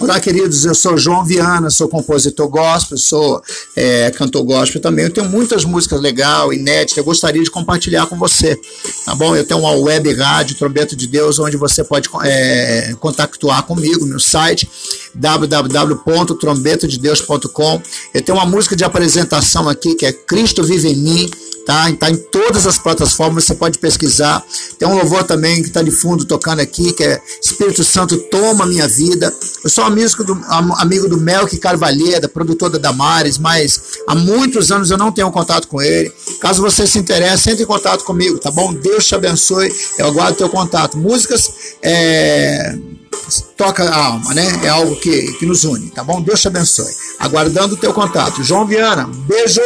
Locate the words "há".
34.08-34.16